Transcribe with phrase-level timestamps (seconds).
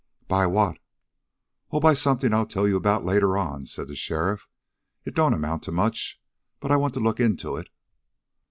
[0.27, 0.79] "By what?"
[1.69, 4.49] "Oh, by something I'll tell you about later on," said the sheriff.
[5.05, 6.19] "It don't amount to much,
[6.59, 7.69] but I want to look into it."